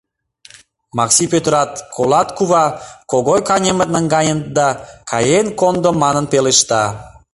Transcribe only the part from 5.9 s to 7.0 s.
манын пелешта.